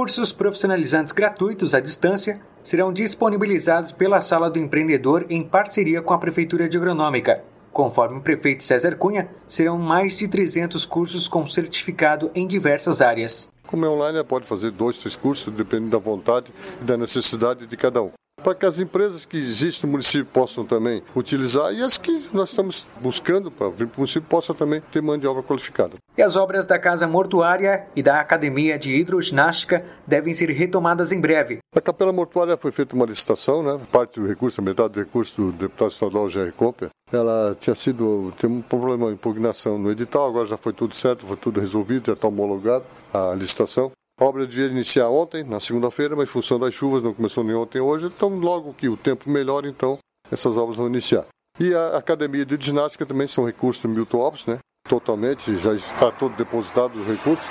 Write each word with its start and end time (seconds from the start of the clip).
Cursos 0.00 0.32
profissionalizantes 0.32 1.12
gratuitos 1.12 1.74
à 1.74 1.78
distância 1.78 2.40
serão 2.64 2.90
disponibilizados 2.90 3.92
pela 3.92 4.22
Sala 4.22 4.48
do 4.48 4.58
Empreendedor 4.58 5.26
em 5.28 5.42
parceria 5.42 6.00
com 6.00 6.14
a 6.14 6.18
Prefeitura 6.18 6.66
de 6.66 6.78
Agronômica. 6.78 7.44
Conforme 7.70 8.16
o 8.16 8.22
prefeito 8.22 8.62
César 8.62 8.96
Cunha, 8.96 9.28
serão 9.46 9.76
mais 9.76 10.16
de 10.16 10.26
300 10.26 10.86
cursos 10.86 11.28
com 11.28 11.46
certificado 11.46 12.30
em 12.34 12.46
diversas 12.46 13.02
áreas. 13.02 13.50
Como 13.68 13.84
é 13.84 13.90
online, 13.90 14.24
pode 14.24 14.46
fazer 14.46 14.70
dois, 14.70 14.96
três 14.96 15.16
cursos, 15.16 15.54
dependendo 15.54 15.90
da 15.90 15.98
vontade 15.98 16.46
e 16.80 16.84
da 16.84 16.96
necessidade 16.96 17.66
de 17.66 17.76
cada 17.76 18.02
um 18.02 18.10
para 18.42 18.54
que 18.54 18.66
as 18.66 18.78
empresas 18.78 19.24
que 19.24 19.36
existem 19.36 19.86
no 19.88 19.92
município 19.92 20.26
possam 20.32 20.64
também 20.64 21.02
utilizar 21.14 21.72
e 21.72 21.82
as 21.82 21.98
que 21.98 22.28
nós 22.32 22.50
estamos 22.50 22.88
buscando 23.00 23.50
para 23.50 23.68
vir 23.70 23.86
para 23.86 23.96
o 23.96 24.00
município 24.00 24.28
possam 24.28 24.54
também 24.54 24.80
ter 24.92 25.02
mão 25.02 25.18
de 25.18 25.26
obra 25.26 25.42
qualificada. 25.42 25.92
E 26.16 26.22
as 26.22 26.36
obras 26.36 26.66
da 26.66 26.78
Casa 26.78 27.06
Mortuária 27.06 27.86
e 27.94 28.02
da 28.02 28.20
Academia 28.20 28.78
de 28.78 28.92
Hidroginástica 28.92 29.84
devem 30.06 30.32
ser 30.32 30.50
retomadas 30.50 31.12
em 31.12 31.20
breve. 31.20 31.58
A 31.74 31.80
Capela 31.80 32.12
Mortuária 32.12 32.56
foi 32.56 32.70
feita 32.70 32.94
uma 32.94 33.06
licitação, 33.06 33.62
né? 33.62 33.80
parte 33.92 34.20
do 34.20 34.26
recurso, 34.26 34.60
a 34.60 34.64
metade 34.64 34.94
do 34.94 35.00
recurso 35.00 35.42
do 35.42 35.52
deputado 35.52 35.90
estadual 35.90 36.28
Jair 36.28 36.52
Comper. 36.52 36.88
Ela 37.12 37.56
tinha 37.58 37.74
sido, 37.74 38.32
tem 38.38 38.48
um 38.48 38.62
problema 38.62 39.06
de 39.06 39.14
impugnação 39.14 39.78
no 39.78 39.90
edital, 39.90 40.28
agora 40.28 40.46
já 40.46 40.56
foi 40.56 40.72
tudo 40.72 40.94
certo, 40.94 41.26
foi 41.26 41.36
tudo 41.36 41.60
resolvido, 41.60 42.06
já 42.06 42.12
está 42.12 42.28
homologado 42.28 42.84
a 43.12 43.34
licitação. 43.34 43.90
A 44.20 44.24
obra 44.26 44.46
devia 44.46 44.66
iniciar 44.66 45.08
ontem, 45.08 45.42
na 45.44 45.58
segunda-feira, 45.58 46.14
mas 46.14 46.28
em 46.28 46.32
função 46.32 46.58
das 46.58 46.74
chuvas 46.74 47.02
não 47.02 47.14
começou 47.14 47.42
nem 47.42 47.56
ontem 47.56 47.80
hoje, 47.80 48.04
então 48.04 48.28
logo 48.28 48.74
que 48.74 48.86
o 48.86 48.94
tempo 48.94 49.30
melhora, 49.30 49.66
então 49.66 49.96
essas 50.30 50.58
obras 50.58 50.76
vão 50.76 50.88
iniciar. 50.88 51.24
E 51.58 51.72
a 51.74 51.96
academia 51.96 52.44
de 52.44 52.62
ginástica 52.62 53.06
também 53.06 53.26
são 53.26 53.46
recursos 53.46 53.82
do 53.82 53.88
Milton 53.88 54.20
Alves, 54.20 54.44
né? 54.44 54.58
Totalmente, 54.86 55.56
já 55.56 55.72
está 55.72 56.10
todo 56.10 56.36
depositado 56.36 56.96
os 56.96 57.06
recursos. 57.06 57.42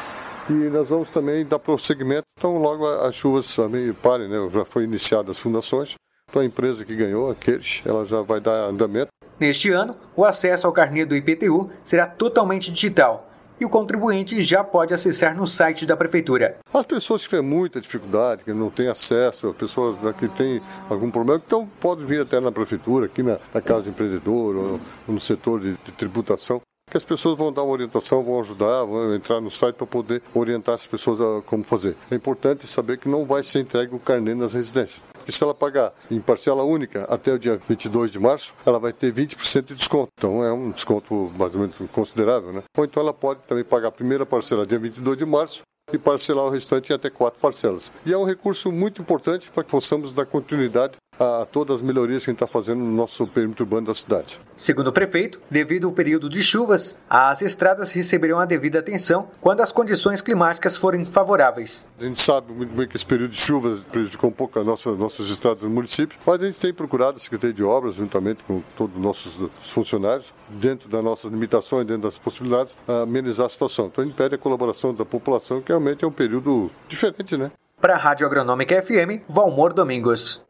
E 0.47 0.53
nós 0.53 0.87
vamos 0.87 1.09
também 1.09 1.43
dar 1.43 1.57
prosseguimento, 1.57 2.25
então 2.37 2.59
logo 2.59 2.87
as 2.87 3.15
chuvas 3.15 3.55
também 3.55 3.91
parem, 3.91 4.27
né? 4.27 4.37
Já 4.51 4.63
foi 4.63 4.83
iniciada 4.83 5.31
as 5.31 5.39
fundações. 5.39 5.95
Então 6.29 6.43
a 6.43 6.45
empresa 6.45 6.85
que 6.85 6.95
ganhou, 6.95 7.31
a 7.31 7.33
Kirsch, 7.33 7.81
ela 7.83 8.05
já 8.05 8.21
vai 8.21 8.39
dar 8.39 8.69
andamento. 8.69 9.07
Neste 9.39 9.71
ano, 9.71 9.95
o 10.15 10.23
acesso 10.23 10.67
ao 10.67 10.73
carnê 10.73 11.03
do 11.03 11.15
IPTU 11.15 11.71
será 11.83 12.05
totalmente 12.05 12.71
digital 12.71 13.28
e 13.59 13.65
o 13.65 13.69
contribuinte 13.69 14.41
já 14.41 14.63
pode 14.63 14.93
acessar 14.93 15.35
no 15.35 15.45
site 15.45 15.85
da 15.85 15.97
Prefeitura. 15.97 16.57
As 16.73 16.85
pessoas 16.85 17.27
que 17.27 17.35
têm 17.35 17.45
muita 17.45 17.81
dificuldade, 17.81 18.43
que 18.43 18.53
não 18.53 18.69
têm 18.69 18.87
acesso, 18.87 19.49
as 19.49 19.57
pessoas 19.57 19.97
que 20.15 20.27
têm 20.29 20.61
algum 20.89 21.11
problema, 21.11 21.41
então 21.45 21.67
podem 21.79 22.05
vir 22.05 22.21
até 22.21 22.39
na 22.39 22.51
Prefeitura, 22.51 23.05
aqui 23.07 23.21
na, 23.21 23.37
na 23.53 23.61
Casa 23.61 23.83
do 23.83 23.89
Empreendedor, 23.89 24.55
ou, 24.55 24.79
no 25.07 25.19
setor 25.19 25.59
de, 25.59 25.71
de 25.73 25.91
tributação 25.91 26.61
que 26.89 26.97
as 26.97 27.03
pessoas 27.03 27.37
vão 27.37 27.51
dar 27.51 27.63
uma 27.63 27.71
orientação, 27.71 28.23
vão 28.23 28.39
ajudar, 28.39 28.85
vão 28.85 29.13
entrar 29.13 29.39
no 29.39 29.49
site 29.49 29.75
para 29.75 29.87
poder 29.87 30.21
orientar 30.33 30.75
as 30.75 30.87
pessoas 30.87 31.21
a 31.21 31.41
como 31.45 31.63
fazer. 31.63 31.95
É 32.09 32.15
importante 32.15 32.67
saber 32.67 32.97
que 32.97 33.07
não 33.07 33.25
vai 33.25 33.43
ser 33.43 33.59
entregue 33.59 33.95
o 33.95 33.99
carnê 33.99 34.33
nas 34.33 34.53
residências. 34.53 35.03
E 35.27 35.31
se 35.31 35.43
ela 35.43 35.53
pagar 35.53 35.93
em 36.09 36.19
parcela 36.19 36.63
única 36.63 37.03
até 37.03 37.33
o 37.33 37.39
dia 37.39 37.59
22 37.67 38.11
de 38.11 38.19
março, 38.19 38.55
ela 38.65 38.79
vai 38.79 38.91
ter 38.91 39.13
20% 39.13 39.65
de 39.65 39.75
desconto. 39.75 40.09
Então 40.17 40.43
é 40.43 40.51
um 40.51 40.71
desconto 40.71 41.31
mais 41.37 41.53
ou 41.53 41.61
menos 41.61 41.77
considerável, 41.91 42.51
né? 42.51 42.63
Ou 42.75 42.85
então 42.85 43.03
ela 43.03 43.13
pode 43.13 43.41
também 43.47 43.63
pagar 43.63 43.89
a 43.89 43.91
primeira 43.91 44.25
parcela 44.25 44.65
dia 44.65 44.79
22 44.79 45.17
de 45.17 45.25
março 45.25 45.61
e 45.93 45.97
parcelar 45.97 46.45
o 46.45 46.49
restante 46.49 46.91
em 46.91 46.95
até 46.95 47.09
quatro 47.09 47.39
parcelas. 47.39 47.91
E 48.05 48.13
é 48.13 48.17
um 48.17 48.23
recurso 48.23 48.71
muito 48.71 49.01
importante 49.01 49.49
para 49.49 49.63
que 49.63 49.71
possamos 49.71 50.11
dar 50.11 50.25
continuidade 50.25 50.93
a 51.19 51.45
todas 51.45 51.77
as 51.77 51.81
melhorias 51.81 52.23
que 52.23 52.29
a 52.29 52.33
gente 52.33 52.41
está 52.41 52.47
fazendo 52.47 52.79
no 52.79 52.91
nosso 52.91 53.27
perímetro 53.27 53.65
urbano 53.65 53.87
da 53.87 53.93
cidade. 53.93 54.39
Segundo 54.55 54.87
o 54.87 54.93
prefeito, 54.93 55.41
devido 55.49 55.87
ao 55.87 55.93
período 55.93 56.29
de 56.29 56.41
chuvas, 56.41 56.97
as 57.09 57.41
estradas 57.41 57.91
receberão 57.91 58.39
a 58.39 58.45
devida 58.45 58.79
atenção 58.79 59.29
quando 59.41 59.61
as 59.61 59.71
condições 59.71 60.21
climáticas 60.21 60.77
forem 60.77 61.03
favoráveis. 61.03 61.87
A 61.99 62.03
gente 62.03 62.19
sabe 62.19 62.53
muito 62.53 62.73
bem 62.73 62.87
que 62.87 62.95
esse 62.95 63.05
período 63.05 63.31
de 63.31 63.37
chuvas 63.37 63.81
prejudicou 63.81 64.29
um 64.29 64.33
pouco 64.33 64.57
as 64.59 64.65
nossas, 64.65 64.97
nossas 64.97 65.29
estradas 65.29 65.63
no 65.63 65.69
município, 65.69 66.17
mas 66.25 66.41
a 66.41 66.45
gente 66.45 66.59
tem 66.59 66.73
procurado 66.73 67.17
a 67.17 67.19
Secretaria 67.19 67.53
de 67.53 67.63
Obras, 67.63 67.95
juntamente 67.95 68.43
com 68.43 68.61
todos 68.77 68.95
os 68.95 69.01
nossos 69.01 69.49
funcionários, 69.59 70.33
dentro 70.49 70.89
das 70.89 71.03
nossas 71.03 71.31
limitações, 71.31 71.85
dentro 71.85 72.03
das 72.03 72.17
possibilidades, 72.17 72.77
amenizar 72.87 73.45
a 73.47 73.49
situação. 73.49 73.87
Então 73.87 74.03
a 74.03 74.07
gente 74.07 74.15
pede 74.15 74.35
a 74.35 74.37
colaboração 74.37 74.93
da 74.93 75.05
população, 75.05 75.61
que 75.61 75.69
realmente 75.69 76.05
é 76.05 76.07
um 76.07 76.11
período 76.11 76.71
diferente, 76.87 77.35
né? 77.35 77.51
Para 77.81 77.95
a 77.95 77.97
Rádio 77.97 78.25
Agronômica 78.25 78.81
FM, 78.81 79.23
Valmor 79.27 79.73
Domingos. 79.73 80.48